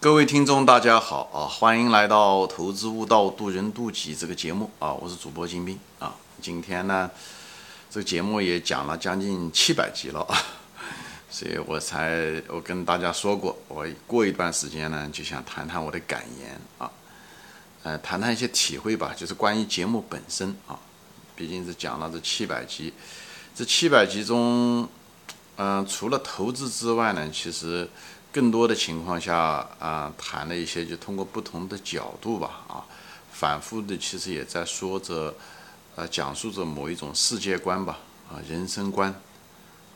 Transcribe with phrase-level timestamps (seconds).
[0.00, 1.42] 各位听众，大家好啊！
[1.50, 4.92] 欢迎来到《投资悟道，渡人渡己》这个节目啊！
[4.92, 6.14] 我是主播金兵啊！
[6.40, 7.10] 今天呢，
[7.90, 10.38] 这个节目也讲了将近七百集了啊，
[11.28, 16.88] 所以我才我跟大家说过，我过一段时间呢，就想谈谈我的感言啊，
[17.82, 20.78] 呃，谈谈一些体会吧，就是关于节目本身啊，
[21.34, 22.94] 毕竟是讲了这七百集，
[23.52, 24.88] 这七百集中，
[25.56, 27.90] 嗯，除了投资之外呢，其实。
[28.30, 29.36] 更多的情况下
[29.78, 32.84] 啊，谈了一些，就通过不同的角度吧，啊，
[33.32, 35.34] 反复的其实也在说着，
[35.96, 37.98] 呃，讲述着某一种世界观吧，
[38.30, 39.14] 啊，人生观，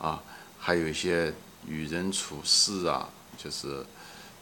[0.01, 0.23] 啊，
[0.59, 1.33] 还有一些
[1.66, 3.84] 与人处事啊，就是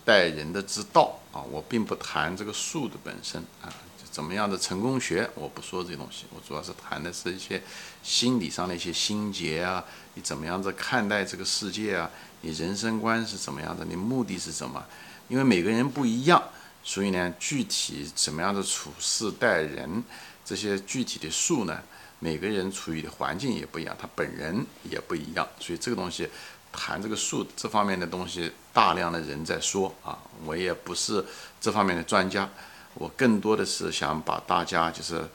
[0.05, 1.43] 待人的之道啊。
[1.51, 3.69] 我并不谈这个术的本身啊，
[4.11, 7.63] 怎么样的成功学，我不说这些东西，我主要是谈的是一些
[8.03, 12.11] 心理上的一些心结啊，你怎么样子看待这个世界啊？
[12.41, 13.85] 你人生观是怎么样的？
[13.85, 14.85] 你目的是什么？
[15.29, 16.43] 因为每个人不一样，
[16.83, 20.03] 所以呢，具体怎么样的处事待人，
[20.45, 21.81] 这些具体的术呢，
[22.19, 26.29] 每个人处于的环境也不一样，他本人也不一样，所以这个东西
[26.73, 31.25] 谈这个术这方面的东西，大量的人在说啊，我也不是
[31.61, 32.49] 这方面的专家，
[32.95, 35.29] 我更多的是想把大家就是。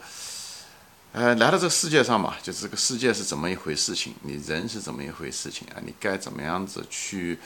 [1.12, 5.80] 呃，来到这个世界上嘛，就是这个世界是怎么一回事情，你人是怎么一回事情啊？
[5.82, 7.38] 你该怎么样子去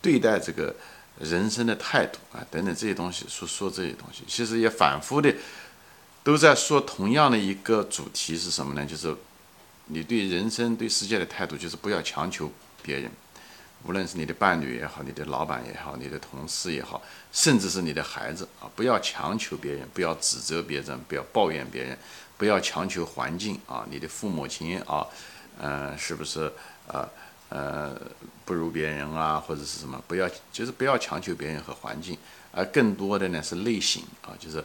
[0.00, 0.72] 对待这个
[1.18, 2.46] 人生的态度啊？
[2.48, 5.34] 等等这些东西，说说这些东西，其实也反复的
[6.22, 8.86] 都在说同样的一个主题是什么呢？
[8.86, 9.12] 就是
[9.86, 12.48] 你对人生、对世界的态度，就是不要强求
[12.82, 13.10] 别人，
[13.84, 21.96] 无论是你的伴侣也好，你的老板也好，你的同事也好，甚至是你的孩子啊，不要强求别人，不要指责别人，不要抱怨别人。
[22.36, 25.04] 不要强求环境啊，你的父母亲啊，
[25.60, 26.48] 嗯，是不是
[26.86, 27.08] 呃
[27.48, 28.00] 呃
[28.44, 30.00] 不如别人啊，或者是什么？
[30.06, 32.16] 不要就是不要强求别人和环境，
[32.52, 34.64] 而更多的呢是内省啊，就是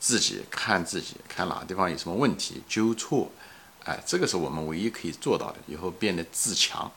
[0.00, 3.30] 自己看自己，看哪个地方有什么问题，纠错，
[3.84, 6.90] 哎，这个是我们唯一可以做到的，以后变得自强，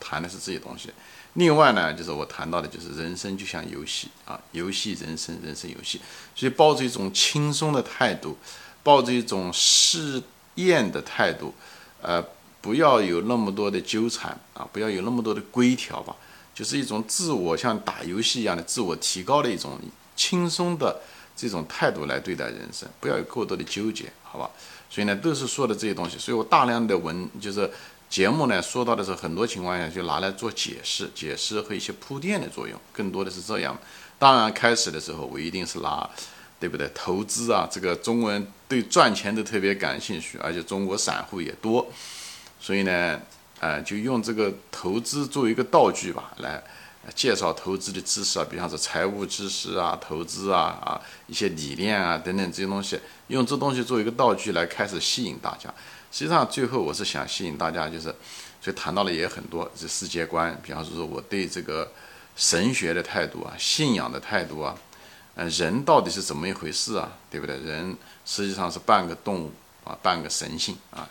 [0.00, 0.90] 谈的是这些东西。
[1.34, 6.00] 另外呢，就是我谈到的，就是人生就像游戏啊，游戏人生，人生游戏，
[6.34, 8.36] 所以抱着一种轻松的态度。
[8.82, 10.22] 抱着一种试
[10.54, 11.52] 验的态度，
[12.00, 12.24] 呃，
[12.62, 16.16] 不要有那么多的纠缠啊，不要有那么多的规条吧，
[16.54, 19.78] 就是一种自我像打游戏一样的自我提高的一种
[20.16, 20.98] 轻松的
[21.36, 24.50] 这种态度来对待人生，不要有过多的纠结，好吧？
[24.88, 27.70] 所以呢，都是说的这些东西，所以我大量的文就是
[28.10, 33.78] 节目呢，说到的时候，很多情况下就拿来做解释、解释和一些铺垫的作用，更多的是这样。
[34.18, 36.10] 当然，开始的时候我一定是拿。
[36.60, 36.86] 对不对？
[36.94, 41.90] 投资啊，这个中国人对赚钱都特别感兴趣，而且中国散户也多，
[42.60, 43.18] 所以呢，
[43.60, 46.62] 呃，就用这个投资作为一个道具吧，来
[47.14, 55.72] 介绍投资的知识啊，比方说财务知识啊、投资啊、啊一些理念啊等等这些东西，用这东西作为一个道具来开始吸引大家。
[56.12, 58.14] 实际上，最后我是想吸引大家，就是
[58.60, 61.90] 所以谈到了也很多这世界观，比方说说我对这个
[62.36, 64.76] 神学的态度啊、信仰的态度啊。
[65.36, 67.12] 呃，人到底是怎么一回事啊？
[67.30, 67.56] 对不对？
[67.58, 69.52] 人实际上是半个动物
[69.84, 71.08] 啊，半个神性啊。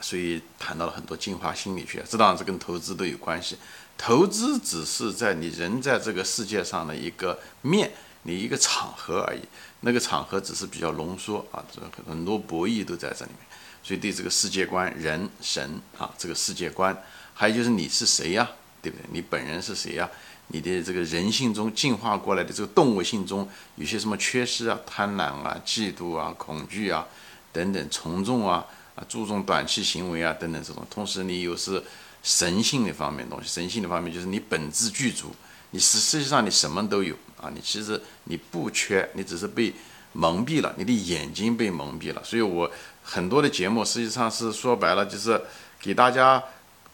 [0.00, 3.58] 所以谈到了很多进化心理学，这当然是跟投资都有关系。
[3.98, 7.92] 投资只是在你人在这个世界上的一个面，
[8.22, 9.40] 你一个场合而已。
[9.80, 13.40] 那个场合只是比较浓缩啊，这很多博弈都在这里面。
[13.82, 16.94] 所以对这个世界观、人、神啊，这个世界观，
[17.32, 18.46] 还有就是你是谁呀？
[18.82, 19.06] 对不对？
[19.10, 20.08] 你本人是谁呀？
[20.48, 24.78] 你的这个人性中进化过来的这个动物性中有些什么缺失啊？
[24.84, 27.06] 贪婪啊、嫉妒啊、恐惧啊
[27.52, 28.66] 等等，从众啊
[28.96, 30.86] 啊，注重短期行为啊等等这种。
[30.90, 31.82] 同时，你又是
[32.22, 35.34] 神性的方面东西，神性的方面就是你本质具足，
[35.70, 39.72] 你实实际上你什么都有啊，你其实你不缺，你只是被
[40.12, 42.22] 蒙蔽了，你的眼睛被蒙蔽了。
[42.24, 42.70] 所以我
[43.02, 45.40] 很多的节目实际上是说白了，就是
[45.80, 46.42] 给大家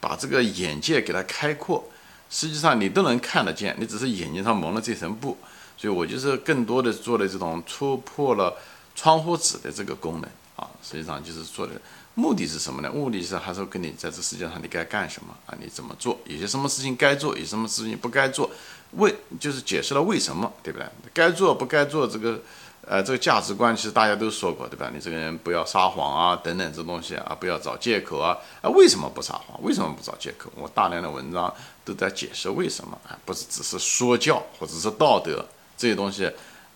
[0.00, 1.88] 把这个眼界给它开阔。
[2.28, 5.38] 实际上你都能看得见，你只是眼睛上蒙了这层布，
[5.76, 8.56] 所以我就是更多的做了这种戳破了
[8.94, 10.68] 窗户纸的这个功能啊。
[10.82, 11.80] 实际上就是做的
[12.14, 12.90] 目的是什么呢？
[12.90, 15.54] 目的是还是跟你在这世界上你该干什么啊？
[15.60, 16.18] 你怎么做？
[16.24, 18.50] 有些什么事情该做，有什么事情不该做，
[18.96, 20.86] 为就是解释了为什么，对不对？
[21.14, 22.40] 该做不该做这个。
[22.88, 24.88] 呃，这个价值观其实大家都说过，对吧？
[24.94, 28.38] 你这个人不要撒谎啊，等等这东西啊，不要找借口啊。
[28.62, 29.60] 啊，为什么不撒谎？
[29.60, 30.48] 为什么不找借口？
[30.54, 31.52] 我大量的文章
[31.84, 35.44] 都在解释为什么啊，不是只是说教或者是道德
[35.76, 36.30] 这些东西。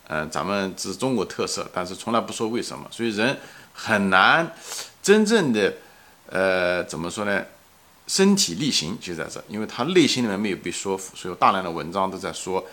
[0.09, 3.39] 嗯，咱们是中国特色，但是从来不说为什么，所以人
[3.73, 4.53] 很难
[5.01, 5.73] 真正的
[6.27, 7.45] 呃怎么说呢？
[8.11, 12.67] 身体力行就在这，因为他内心里面没有被说服，所以我大量的文章都在说。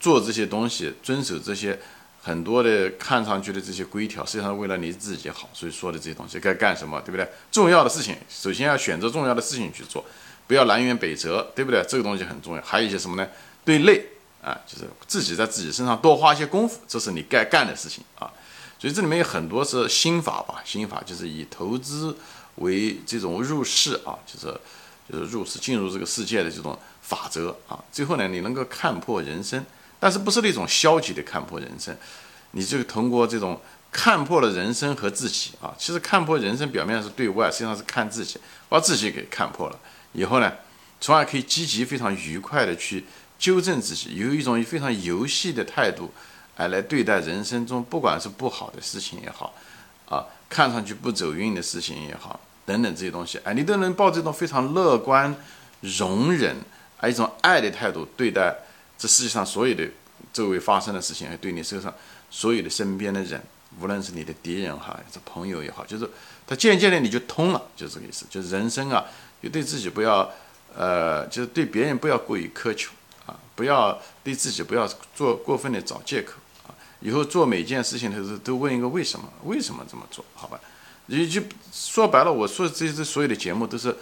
[0.00, 1.78] 做这些东西，遵守这些
[2.20, 7.24] 很多的看上去的这些规条，实际上为了你自己好，所以说的这些东西该干什么，对不对？
[7.52, 10.04] 重要的事情，首先要选择重要的事情去做，
[10.48, 11.80] 不要南辕北辙，对不对？
[11.88, 12.62] 这个东西很重要。
[12.62, 13.28] 还有一些什么呢？
[13.64, 14.04] 对内
[14.42, 18.28] 啊，就是自己在自己身上多花一些功夫，这是你该干的事情啊。
[18.80, 22.16] 所以这里面有很多是心法吧，心法就是以投资
[22.56, 24.60] 为这种入世啊，就是
[25.10, 27.82] 就是入世进入这个世界的这种法则啊。
[27.90, 29.64] 最后呢，你能够看破人生，
[29.98, 31.96] 但是不是那种消极的看破人生，
[32.52, 33.60] 你就通过这种
[33.90, 35.74] 看破了人生和自己啊。
[35.78, 38.38] 其实看破人生表面是对外，实际上是看自己，
[38.68, 39.78] 把自己给看破了
[40.12, 40.52] 以后呢，
[41.00, 43.04] 从而可以积极、非常愉快的去
[43.38, 46.12] 纠正自己，有一种非常游戏的态度。
[46.54, 49.54] 哎，来对待人生中不管是不好的事情也好，
[50.06, 50.22] 啊，
[50.52, 55.34] 看上去不走运的事情也好，等等这些东西，哎，你都能抱这种非常乐观、
[55.80, 56.54] 容忍，
[57.00, 58.54] 啊，一种爱的态度对待
[58.98, 59.88] 这世界上所有的
[60.30, 61.90] 周围发生的事情，还对你身上
[62.30, 63.42] 所有的身边的人，
[63.80, 66.06] 无论是你的敌人哈，还是朋友也好，就是
[66.46, 69.06] 他渐渐的你就通了，就这个意思，就是人生啊，
[69.42, 70.30] 就对自己不要，
[70.76, 72.90] 呃，就是对别人不要过于苛求
[73.24, 76.34] 啊，不要对自己不要做过分的找借口。
[77.02, 79.28] 以后做每件事情的时候，都问一个为什么？
[79.44, 80.24] 为什么这么做？
[80.34, 80.60] 好吧？
[81.08, 83.94] 也就说白了，我说这些所有的节目都是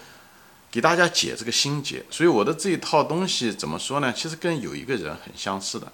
[0.71, 2.05] 给大家解这个心结。
[2.11, 4.13] 所以我的这一套东西怎么说呢？
[4.13, 5.91] 其实跟有一个人很相似的，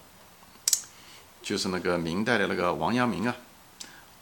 [1.40, 3.34] 就是那个明代的那个王阳明啊。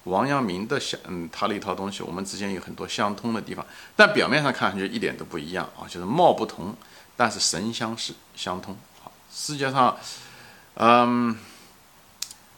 [0.05, 3.65] 王阳明的相，嗯，他那一套东西，我们之间有很多相通的地方，
[3.97, 6.77] 但表面上看上去一点都不一样啊，就是貌不同，
[7.17, 8.77] 但是神相似，相通。
[9.03, 9.97] 好，世界上，
[10.75, 11.35] 嗯。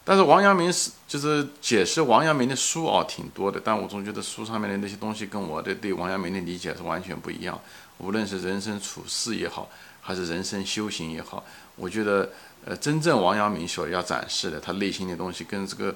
[0.08, 3.61] 但是王阳明是就是解释王阳明的书啊，挺多的。
[3.62, 7.61] 但我总觉得书上面的那些东西跟我的对王阳明的理解是完全不一样。
[7.99, 9.69] 无论是人生处事也好，
[10.00, 11.44] 还是人生修行也好，
[11.75, 12.31] 我觉得
[12.64, 15.93] 呃，真正王阳明所要展示的他内心的东西，跟这个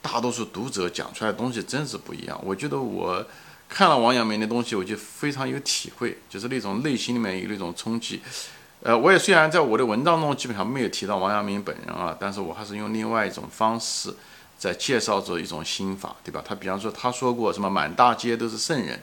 [0.00, 2.40] 大多数读者讲出来的东西真是不一样。
[2.42, 3.22] 我觉得我
[3.68, 8.22] 看了王阳明的东西，我就非常有体会，就是那种内心里面有那种冲击。
[8.82, 14.14] 呃，我也虽然在我的文章中基本上没有提到王阳明本人啊，但是我还是用另外一种方式
[14.58, 16.42] 在介绍着一种心法，对吧？
[16.42, 18.98] 他比方说他说过什么满大街都是圣人，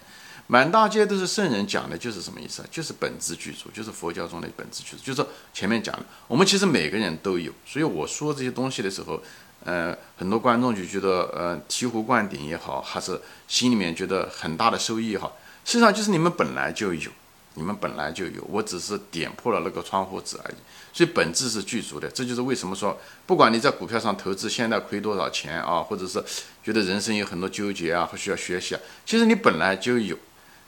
[0.47, 2.67] 满大街都是圣人，讲的就是什么意思啊？
[2.71, 7.51] 就是本质具足，就是佛教中的本质具足，就是前面讲的，我们其实每个人都有。
[7.63, 9.21] 所以我说这些东西的时候，
[9.63, 17.11] 呃，很多观众就觉得呃醍醐灌顶也好，还是心里面觉得很大的收益也好，实际上就是你们本来就有。
[17.57, 20.55] 你们本来就有，我只是点破了那个窗户纸而已，
[20.93, 22.07] 所以本质是具足的。
[22.07, 22.95] 这就是为什么说，
[23.25, 26.23] 不管你在股票上投资，现在亏多少钱啊，或者是
[26.63, 30.15] 觉得人生有很多纠结啊，或需要学习啊，其实你本来就有，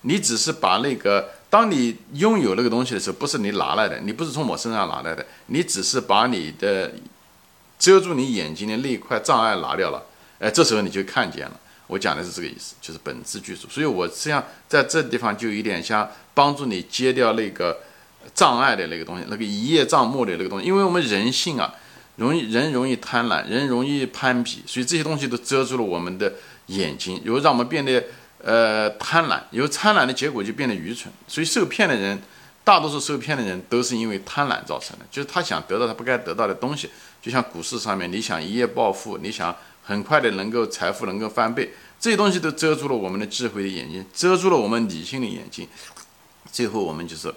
[0.01, 6.91] 你只是把那个，当你拥有那个东西的时候，不是你拿来的，你不是从我身上拿来的，你只是把你的
[7.77, 10.03] 遮住你眼睛的那一块障碍拿掉了，
[10.39, 11.59] 哎，这时候你就看见了。
[11.89, 13.67] 我讲的是这个意思，就是本质具足。
[13.67, 17.79] 所以我实际上在这地方就有点像帮助你揭掉那个
[18.35, 20.67] 障碍的那个东西，那个一叶障目的那个东西。
[20.67, 21.73] 因为我们人性啊，
[22.17, 26.31] 容易人容易贪婪，人容易攀比，所以这些东西都遮住了我们的
[26.67, 28.03] 眼睛，然后让我们变得
[28.43, 31.11] 呃贪婪，有贪婪的结果就变得愚蠢。
[31.27, 32.21] 所以受骗的人，
[32.63, 36.87] 大多数受骗的人都是因为贪婪造成的，就是他想得到他不该得到的东西。
[37.19, 39.55] 就像股市上面，你想一夜暴富，你想。
[39.89, 45.67] 很快的能够财富能够翻倍，这些东西都遮住了我们的智慧的眼睛，遮住了我们理性的眼睛，
[46.51, 47.33] 最后我们就是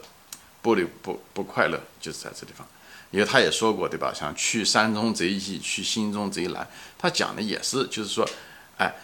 [0.60, 2.66] 不不不快乐，就是在这地方。
[3.10, 4.12] 因为他也说过，对吧？
[4.14, 6.68] 像去山中贼易，去心中贼难。
[6.98, 8.28] 他讲的也是，就是说，
[8.76, 8.94] 哎，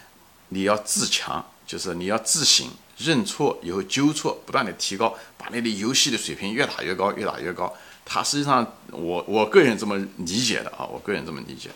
[0.49, 7.73] 你要自强，就是你要自省、认错以后纠错，不断的提高，把你的游戏的水平越打越高，越打越高。
[8.05, 11.69] 他实际上，我我个人这么理解的啊，我个人这么理解。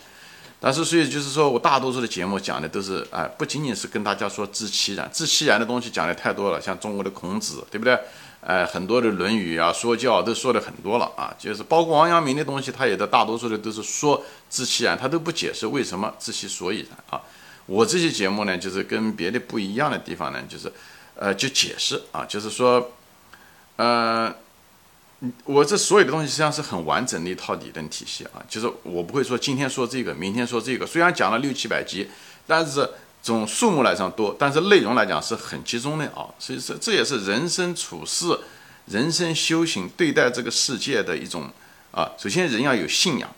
[0.66, 7.98] 但是，所以就是说我大多数的节目讲的都是，哎，不仅仅是跟大家说知其然，知其然的东西讲的太多了，像中国的孔子，对不对？
[8.40, 17.20] 哎，很多的《论语》啊，说教都说的很多了啊，就是包括王阳明的东西，他也在大多数的都是说知其然，他都不解释为什么知其所以然啊。
[17.66, 20.72] 我这些节目呢，就是跟别的不一样的地方呢，就是，
[21.16, 22.90] 呃，就解释啊，就是说，
[23.76, 24.34] 呃。
[25.44, 30.86] 我这所有的东西实际上是很完整的一套理论体系啊，就是我不会说今天说这个，明天说这个。
[30.86, 32.08] 虽然讲了六七百集，
[32.46, 32.88] 但是
[33.22, 36.26] 从数目来上多，但是内容来讲是很集中的啊。
[36.38, 38.38] 所以说这也是人生处事、
[38.86, 41.50] 人生修行对待这个世界的一种
[41.90, 42.10] 啊。
[42.18, 43.30] 首先人要有信仰，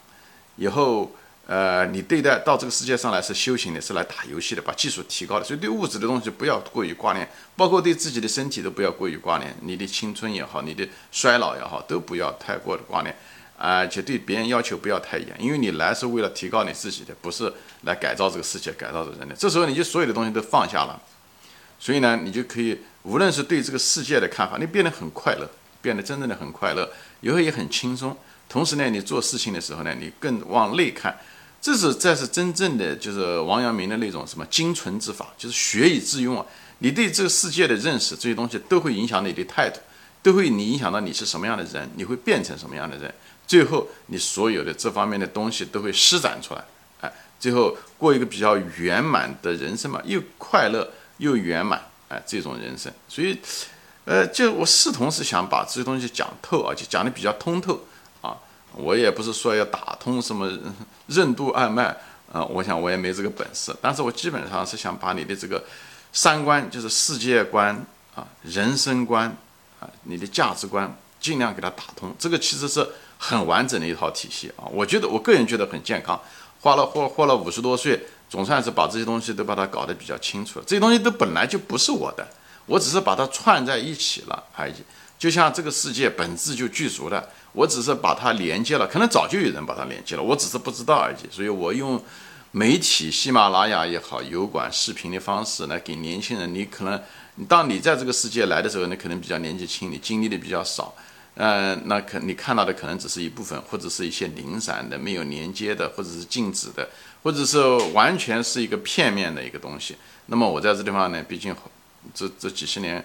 [0.56, 1.10] 以后。
[1.46, 9.54] 呃，你对待到这个世界上来是修行的，是来打游戏的，把技术提高的，所以对物质的东西不要过于挂念，包括对自己的身体都不要过于挂念。
[9.62, 13.14] 你的青春也好，你的衰老也好，都不要太过的挂念。
[13.58, 17.50] 而且对别人要求不要太严，因为你来是为了提高你自己的，不是
[17.84, 19.34] 来改造这个世界、改造这人的。
[19.34, 21.00] 这时候你就所有的东西都放下了，
[21.78, 25.48] 所以呢，你就可以无论是对这个世界的看法，你变得很快乐，
[25.80, 26.86] 变得真正的很快乐，
[27.22, 28.14] 以后也很轻松。
[28.46, 31.18] 同时呢，你做事情的时候呢，你更往内看，
[31.60, 36.46] 这是这是真正的就是王阳明的那种什么精纯之法，就是学以致用啊。
[36.78, 39.80] 你对这个世界的认识，这些东西都会影响你的态度，
[40.22, 43.12] 都会你影响到你是什么样的人，你会变成什么样的人。
[43.46, 46.64] 最后，你所有的这方面的东西都会施展出来，
[47.00, 52.92] 哎，最后过一个比较圆满的人生嘛，又快乐又圆满，哎，这种人生。
[53.08, 53.38] 所以，
[54.04, 57.80] 呃，就我视同是想把这些东西讲透，而且讲的比较通透。
[58.76, 60.48] 我也不是说要打通什么
[61.08, 61.96] 任督二脉
[62.32, 63.74] 啊，我想我也没这个本事。
[63.82, 65.64] 但是我基本上是想把你的这个
[66.12, 67.74] 三观，就是世界观
[68.14, 69.36] 啊、人生观
[69.80, 72.14] 啊、你的价值观，尽量给它打通。
[72.18, 72.86] 这个其实是。
[73.18, 76.20] 很完整的一套体系啊，我觉得我个人觉得很健康，
[76.60, 80.64] 花了活活了五十多岁，总算是把这些东西都把它搞得比较清楚了。
[80.68, 82.28] 这些东西都本来就不是我的，
[82.66, 84.74] 我只是把它串在一起了而已。
[85.18, 91.16] 就像这个世界本质就具足的，我只是把它连接了，可能早就有人把它连接了，我只是不知道而已。
[91.34, 92.02] 所以我用
[92.52, 96.54] 媒体、喜马拉雅也好，油管视频的方式来给年轻人。
[96.54, 97.00] 你可能，
[97.48, 100.94] 当你在这个世界来的时候，你可能比较年纪轻，你经历的比较少。
[101.34, 106.88] 呃，那可你看到的可能只是一部分，或者是一些零散的、没有连接的，或者是静止的，
[107.22, 107.58] 或者是
[107.92, 109.96] 完全是一个片面的一个东西。
[110.26, 111.54] 那么我在这地方呢，毕竟
[112.14, 113.04] 这这几十年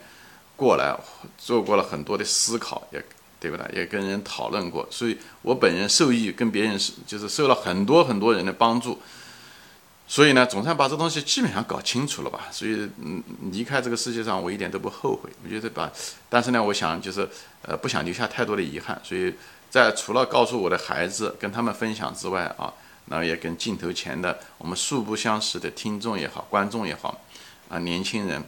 [0.61, 0.95] 过来，
[1.39, 3.03] 做过了很多的思考，也
[3.39, 3.65] 对不对？
[3.73, 8.99] 也跟人讨论过，所以我本人受益，跟别人是就是受了很多很多人的帮助。
[10.07, 12.41] 所以呢，总算把这东西基本上搞清楚了吧。
[12.51, 15.31] 所以，嗯，离开这个世界上，我一点都不后悔。
[15.43, 15.91] 我觉得把，
[16.29, 17.27] 但是呢，我想就是，
[17.63, 19.01] 呃，不想留下太多的遗憾。
[19.03, 19.33] 所以
[19.71, 22.71] 在除了告诉我的孩子、跟他们分享之外啊，
[23.05, 27.19] 那也跟镜头前的我们素不相识的听众也好、观众也好，
[27.69, 28.43] 啊，年轻人。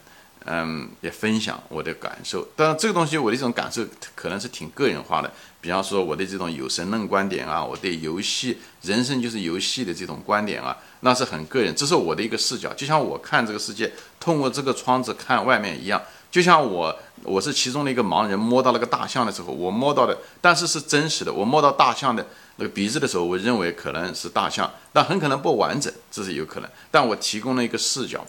[0.45, 2.45] 嗯，也分享我的感受。
[2.55, 5.31] 当然，这个东西我的这种感受可能是挺个人化的。
[5.61, 11.73] 比方说，我的这种有神论观点啊，我对游戏、人生就是游戏的这种观点啊，那是很个人。
[11.73, 16.01] 这是我的一个视角，就像我看这个世界，通过这个窗子看外面一样。
[16.29, 21.31] 就像我，我是其中的一个盲人，摸到那个大象的时候，我摸到的，但是是真实的。
[21.31, 26.69] 我摸到大象的那个鼻子的时候，我认为可能是大象，但很可能不完整，这是有可能。
[26.91, 28.25] 但我提供了一个视角。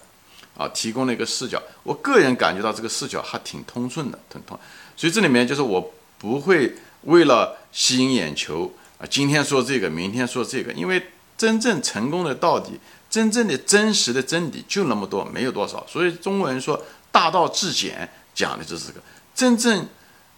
[0.56, 4.58] 啊，提供了一个视角，我个人感觉到这个视角还挺通顺的，挺通。
[4.96, 11.04] 所以这里面就是我不会为了吸引眼球啊，今天说这个，明天说这个，因为
[11.36, 12.78] 真正成功的到底，
[13.10, 15.84] 真正的真实的真理就那么多，没有多少。
[15.88, 16.80] 所以中国人说
[17.10, 19.00] 大道至简，讲的就是这个，
[19.34, 19.86] 真正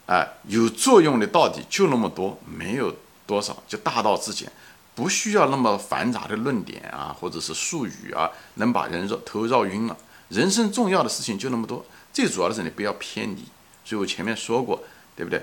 [0.06, 2.94] 啊有作用的到底就那么多，没有
[3.26, 4.50] 多少，就大道至简，
[4.96, 9.96] 不需要那么繁杂的论点啊，或者是术语啊，能把人绕头绕晕了。
[10.30, 13.44] 人生重要的事情就那么多，最主要的是你不要偏离。
[13.84, 14.82] 所以我前面说过，
[15.14, 15.40] 对不对？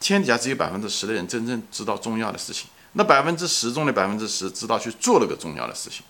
[0.00, 6.02] 天底下只有百分之十的人真正知道重要的事情，那百分之十中的百分之十知道去做了个重要的事情，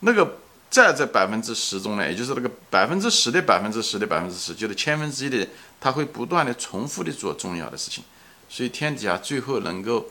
[0.00, 0.36] 那个
[0.70, 5.48] 在这百分之十中呢，也就是那个百分之十的百分之十的百分之十，就是千分之一的人，
[5.80, 8.04] 他会不断的重复的做重要的事情。
[8.48, 10.06] 所以天底下最后能够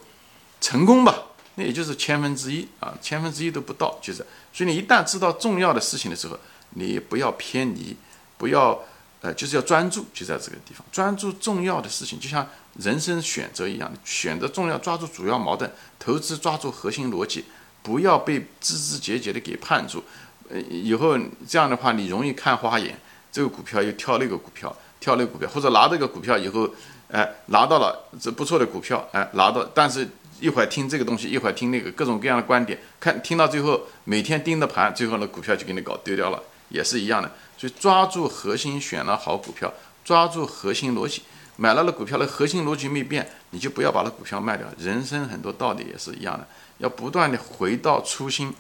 [0.60, 1.16] 成功吧，
[1.56, 4.26] 那也就是千分之一啊，千分之一都不到，就是。
[4.54, 6.38] 所以你一旦知道重要的事情的时候，
[6.72, 7.96] 你不要偏离，
[8.38, 8.80] 不要，
[9.22, 12.48] 呃，就是要专注，就在这个地方，专注重要的事情，就像
[12.80, 17.46] 人生选择一样，选择重要，抓住主要矛盾，投资抓住核心逻辑，
[17.84, 20.04] 不要被枝枝节节的给绊住，
[20.50, 21.18] 呃，以后
[21.48, 22.98] 这样的话，你容易看花眼，
[23.32, 26.70] 这个股票又跳那个股票，跳那个股票，或者拿这个股票以后，
[27.10, 30.08] 哎，拿到了这不错的股票，哎，拿到，但是
[30.42, 36.44] 一会儿听这个东西，一会儿听那个各种各样的观点，看听到最后，每天盯着盘，最后呢，股票就给你搞丢掉了。
[36.70, 39.74] 也是一样的，所以抓住核心，选了好股票，
[40.06, 41.22] 抓住核心逻辑，
[41.58, 44.66] 买了股票的核心逻辑没变，你就不要把那股票卖掉。
[44.80, 48.54] 人生很多道理也是一样的，要不断的回到初心，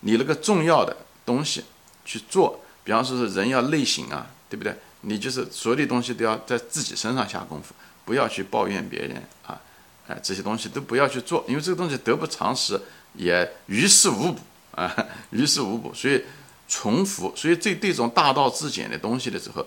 [0.00, 1.64] 你那个重要的东西
[2.04, 2.60] 去做。
[2.82, 4.74] 比方说是人要内省啊，对不对？
[5.02, 7.72] 你就是所有的东西都要在自己身上下功夫，
[8.04, 9.60] 不要去抱怨别人啊，
[10.08, 12.80] 哎，这些东西都不要去做，因为这个东西得不偿失，
[13.14, 14.40] 也于事无补
[14.72, 14.94] 啊，
[15.30, 16.22] 于事无补，所以。
[16.68, 19.64] 重复，所以这这种大道至简的东西的时候，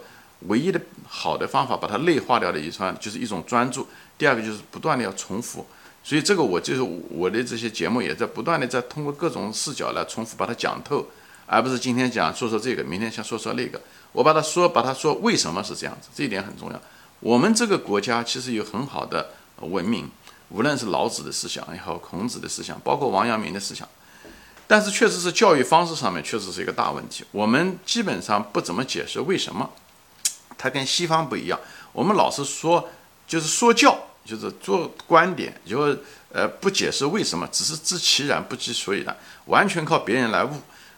[0.48, 0.78] 唯一的
[1.08, 3.88] 好的方法把它内化掉的一串，就是一种专注。
[4.18, 5.66] 第二个就是不断的要重复，
[6.04, 11.08] 所以这个我就是我的这些节目也在不断的在通过各种视角来重复把它讲透，
[11.46, 13.80] 而不是今天讲说说这个，明天想说说那个。
[14.12, 16.82] 我把它说，把它说为什么是这样子，这一点很重要。
[17.22, 19.30] 我们这个国家其实有很好的
[19.62, 20.10] 文明，
[20.50, 23.88] 无论是老子的思想也好，孔子的思想，包括王阳明的思想，
[24.68, 27.24] 但是确实是教育方式上面确实是一个大问题。
[27.32, 29.70] 我们基本上不怎么解释为什么，
[30.58, 31.60] 它跟西方不一样。
[31.94, 32.90] 我们老是说
[33.28, 35.96] 就是说教，就是做观点，就
[36.32, 39.16] 呃不解释为什么，只是知其然不知所以然，
[39.46, 40.52] 完全靠别人来悟。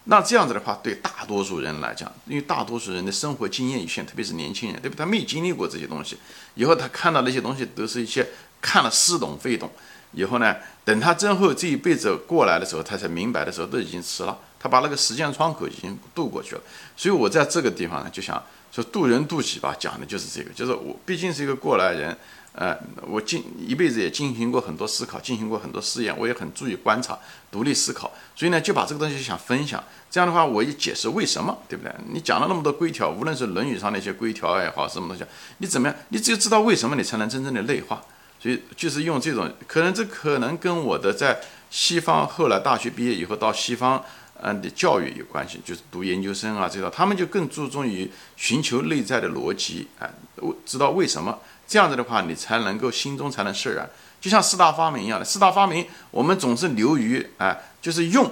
[0.05, 4.98] 那这样子的话，对大多数人来讲，因为大多数人的生活经验有限，特别是年轻人，对不？
[4.98, 6.17] 他没经历过这些东西，
[6.55, 8.27] 以后他看到那些东西都是一些
[8.61, 9.69] 看了似懂非懂。
[10.13, 14.37] 以后呢，等他真后这一辈子过来的时候，他才明白的时候，都已经迟了。
[14.59, 16.61] 他把那个时间窗口已经度过去了。
[16.95, 18.41] 所以我在这个地方呢，就想
[18.71, 22.15] 说渡人渡己吧，讲的就是这个，就是我毕竟是一个过来人。
[22.53, 22.77] 呃，
[23.07, 27.17] 我进一辈子也进行过很多思考，进行过很多试验，我也很注意观察、
[27.49, 29.81] 独立思考，所以呢，就把这个东西想分享。
[30.09, 31.95] 这样的话，我也解释为什么，对不对？
[32.11, 35.23] 你讲了那么多规条，无论是《论语》上那些规条也好，什么东西，
[35.59, 35.97] 你怎么样？
[36.09, 38.03] 你只有知道为什么，你才能真正的内化。
[38.41, 44.03] 所以就是用这种，可能这可能跟我的在西方后来大学毕业以后到西方
[44.41, 50.10] 嗯的教育有关系，就是读研究生啊，这种他们就更注重于寻求内在的逻辑，哎，
[50.65, 51.38] 知道为什么。
[51.67, 55.24] 这样子的话，你才能够心中才能释然，就像四大发明一样的。
[55.24, 58.29] 四大发明，我们总是流于哎，就是用，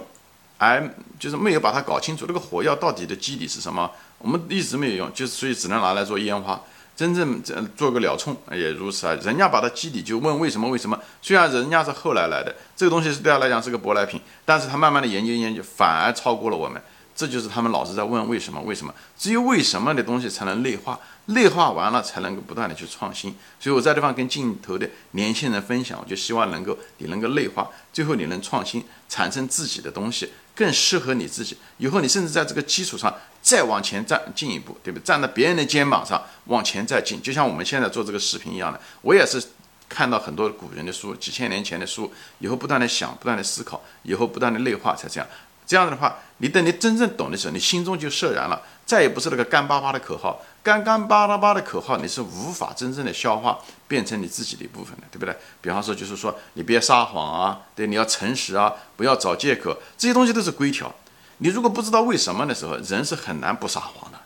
[0.58, 6.62] 而就是没有把它搞清楚，这个火药到底的基底是什么，我们一直没有用，就是所以只能拿来做烟花。
[7.00, 11.00] 真正这做个了冲也如此啊，人家把它基底就问为什么为什么？
[11.22, 16.82] 虽然人家是后来来的，这个东西是对他来讲是个舶来品，但是他慢慢的研究研究，反而超过了我们。
[17.15, 18.60] 这就是他们老是在问为什么？
[18.63, 18.94] 为什么？
[19.18, 23.36] 只有为什么的东西才能内化，内化完了才能够不断的去创新。
[23.59, 31.57] 所以我在地方跟镜头的年轻人分享，我就希望能够你能够内化，最后你能创新，产生自己的东西，更适合你自己。
[31.77, 35.03] 以后你甚至在这个基础上再往前站进一步，对不对？
[35.03, 38.79] 站在别人的肩膀上往前再进，就像我们现在做这个视频一样的。
[39.01, 39.41] 我也是
[39.88, 45.29] 看到很多古人的书，几千年前的书，以后不断的想，不断的思考，以后不断的内化，才这样。
[45.65, 55.36] 这样的话，你等你真正懂的时候，你心中就释然了，再也不是那个干巴巴的口号，干干巴巴巴的口号，你是无法真正的消化，变成你自己的一部分的，对不对？
[55.62, 60.94] 比方说，就是说你别撒谎啊，对，你要诚实啊，不要找借口，这些东西都是规条。
[61.40, 64.20] 你如果不知道为什么的时候，人是很难不撒谎的，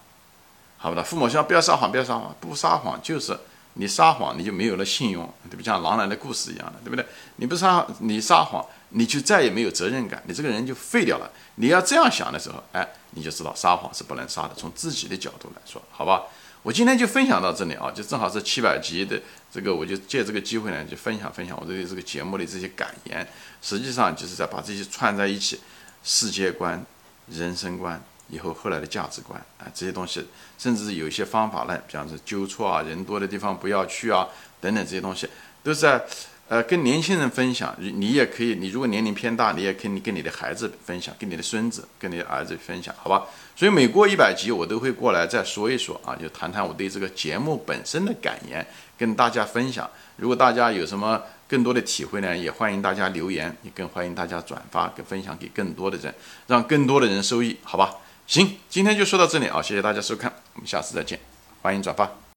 [0.77, 1.01] 好不的？
[1.01, 3.39] 父母说不要撒谎，不要撒谎，不撒谎就是
[3.75, 5.63] 你撒谎，你就没有了信用，对不？
[5.63, 7.05] 像狼人的故事一样的，对不对？
[7.37, 8.65] 你不撒，你撒谎。
[8.95, 11.31] 你就再也没有责任感，你这个人就废掉了。
[11.55, 14.53] 你要这样想的时候，哎，你就知道撒谎是不能撒的。
[14.55, 16.23] 从自己的角度来说，好吧，
[16.61, 19.19] 我今天就分享到这里啊，就正好是七百集的
[19.51, 23.27] 这个，我就借这个机会呢，就分享分享我对这个节目的这些感言。
[23.61, 25.59] 实际上就是在把这些串在一起，
[26.03, 26.85] 世界观、
[27.27, 30.23] 人生观，以后后来的价值观啊，这些东西，
[30.59, 34.27] 甚至有一些方法呢，比方说纠错啊，人多的地方不要去啊，
[34.61, 35.27] 等等这些东西，
[35.63, 36.05] 都是在。
[36.49, 38.55] 呃，跟年轻人分享，你也可以。
[38.55, 43.25] 你如果年龄偏大，你也可以跟你的孩子分享，跟你的孙子、跟你的儿子分享，好吧？
[43.55, 48.63] 所以每过一百集，我都会过来再说一说啊，就谈谈我对这个节目本身的感言，
[48.97, 49.89] 跟大家分享。
[50.17, 56.13] 如果大家有什么更多的体会呢，也欢迎大家留言，也更欢迎大家转发跟分享给更多的人，
[56.45, 57.95] 让更多的人受益，好吧？
[58.27, 61.19] 行，今天就说到这里啊，谢谢大家收看，我们下次再见，
[61.61, 62.23] 欢迎转发。